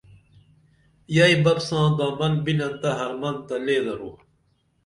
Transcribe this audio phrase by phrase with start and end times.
[1.15, 4.11] ییی بپ سائں دامن بِنن تہ حرمن تہ لے درو